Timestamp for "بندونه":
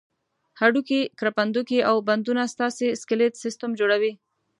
2.07-2.43